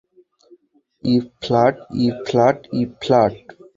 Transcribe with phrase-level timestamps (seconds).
[1.03, 3.33] E flat, E flat, E flat!